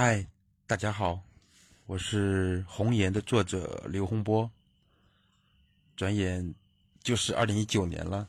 [0.00, 0.24] 嗨，
[0.64, 1.20] 大家好，
[1.86, 4.48] 我是《红颜》的作者刘洪波。
[5.96, 6.54] 转眼
[7.02, 8.28] 就是二零一九年了，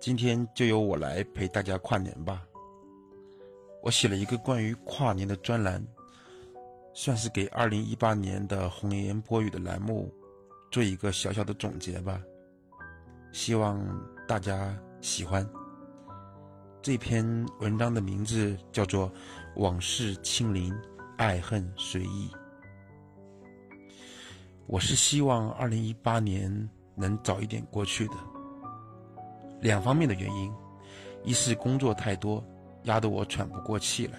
[0.00, 2.42] 今天就由我来陪大家跨年吧。
[3.82, 5.86] 我写了一个关于跨年的专栏，
[6.94, 10.10] 算是给二零一八年的《红颜播语》的栏目
[10.70, 12.18] 做一个小小的总结吧。
[13.30, 13.78] 希望
[14.26, 15.46] 大家喜欢。
[16.86, 17.26] 这篇
[17.58, 19.10] 文章的名字叫做
[19.56, 20.72] 《往事清零，
[21.18, 22.30] 爱恨随意》。
[24.68, 28.14] 我是希望二零一八年能早一点过去的。
[29.60, 30.52] 两方面的原因：
[31.24, 32.40] 一是工作太多，
[32.84, 34.18] 压得我喘不过气来；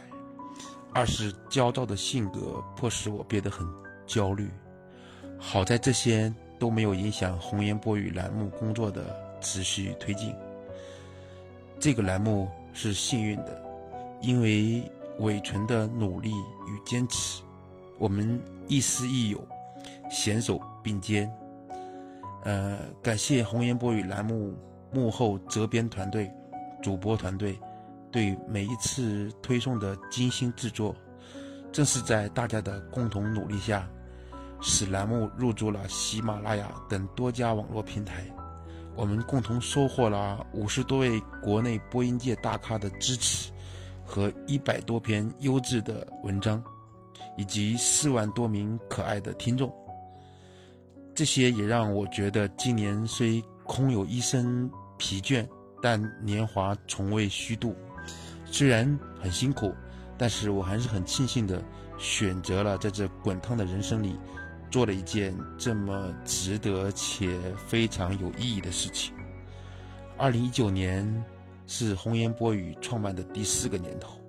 [0.94, 3.66] 二是焦躁的性格迫使我变得很
[4.05, 4.52] 焦虑。
[5.39, 9.05] 好在这些都没有影响红颜播语栏目工作的
[9.39, 10.36] 持续推进。
[11.80, 13.62] 这个栏目是幸运的，
[14.22, 14.84] 因为
[15.20, 17.44] 伟纯的努力与坚持，
[18.00, 19.48] 我们亦师亦友，
[20.09, 21.31] 携手并肩。
[22.44, 24.53] 呃，感谢红颜播语栏目
[24.92, 26.31] 幕后责编团队、
[26.81, 27.59] 主播团队
[28.12, 30.95] 对每一次推送的精心制作。
[31.72, 33.88] 正是在大家的共同努力下，
[34.62, 38.25] 使栏目入驻了喜马拉雅等多家网络平台。
[38.98, 43.52] 我们共同收获了五十多位国内播音界大咖的支持，
[44.03, 46.62] 和一百多篇优质的文章，
[47.38, 49.72] 以及四万多名可爱的听众。
[51.14, 55.48] 这些也让我觉得，今年虽空有一身疲倦，
[55.80, 57.75] 但年华从未虚度。
[58.45, 59.72] 虽然很辛苦，
[60.18, 61.64] 但是我还是很庆幸的
[62.00, 64.16] 选择了在这滚烫的人生里。
[64.69, 67.37] 做了一件这么值得且
[67.67, 69.13] 非常有意义的事情。
[70.17, 71.23] 二零一九年
[71.67, 74.19] 是红颜播语创办的第四个年头。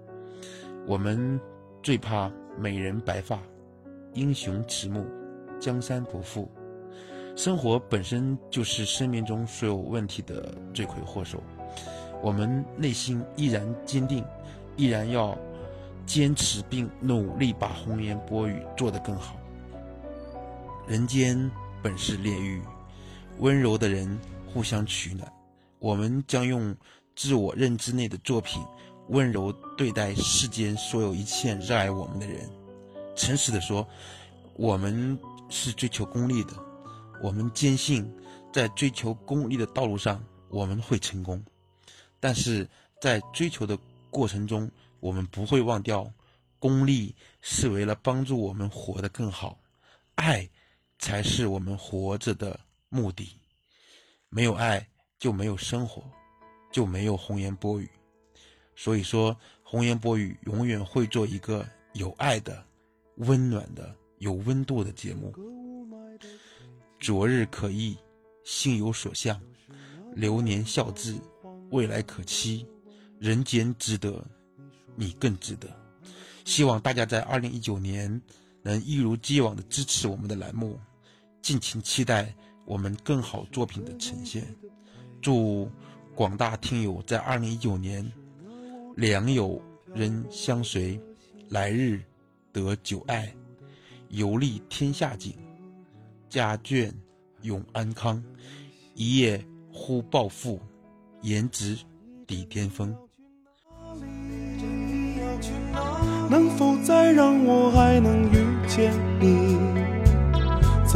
[0.86, 1.40] 我们
[1.82, 3.38] 最怕美人白发，
[4.14, 5.04] 英雄迟暮，
[5.60, 6.50] 江山不复。
[7.36, 11.42] 生活本身就是生命中所有问题的罪魁祸首。
[12.20, 14.24] 我们内心依然坚定，
[14.76, 15.38] 依然要
[16.04, 19.36] 坚持并努力把红颜播语做得更好。
[20.88, 21.38] 人间
[21.82, 22.62] 本是炼狱，
[23.40, 25.30] 温柔的人互相取暖。
[25.80, 26.74] 我们将用
[27.14, 28.64] 自我认知内的作品，
[29.08, 32.48] 温柔对待世间所有一切热爱我们的人。
[33.14, 33.86] 诚实的说，
[34.54, 35.18] 我们
[35.50, 36.54] 是追求功利的。
[37.22, 38.10] 我们坚信，
[38.50, 41.44] 在追求功利的道路上，我们会成功。
[42.18, 42.66] 但是
[42.98, 43.78] 在追求的
[44.08, 46.10] 过程中，我们不会忘掉，
[46.58, 49.58] 功利是为了帮助我们活得更好，
[50.14, 50.48] 爱。
[50.98, 53.36] 才是我们活着的目的。
[54.28, 54.86] 没有爱，
[55.18, 56.02] 就没有生活，
[56.70, 57.88] 就没有红颜薄语。
[58.76, 62.64] 所以说，红颜薄语永远会做一个有爱的、
[63.16, 65.34] 温暖的、有温度的节目。
[67.00, 67.96] 昨日可忆，
[68.44, 69.36] 心有所向；
[70.14, 71.16] 流年笑至，
[71.70, 72.66] 未来可期。
[73.18, 74.24] 人间值得，
[74.94, 75.68] 你更值得。
[76.44, 78.20] 希望大家在二零一九年
[78.62, 80.78] 能一如既往的支持我们的栏目。
[81.48, 82.30] 敬请期待
[82.66, 84.46] 我们更好作品的呈现。
[85.22, 85.66] 祝
[86.14, 88.06] 广大听友在二零一九年
[88.96, 89.58] 良友
[89.94, 91.00] 人相随，
[91.48, 92.02] 来日
[92.52, 93.34] 得久爱，
[94.10, 95.32] 游历天下景，
[96.28, 96.92] 家眷
[97.40, 98.22] 永安康，
[98.92, 99.42] 一夜
[99.72, 100.60] 忽暴富，
[101.22, 101.78] 颜值
[102.26, 102.94] 抵巅峰。
[106.28, 109.67] 能否再让我还能遇见你？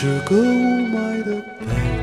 [0.00, 1.99] 是个雾霾的北。